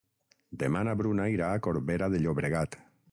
[0.63, 2.79] Demà na Bruna irà a Corbera de Llobregat.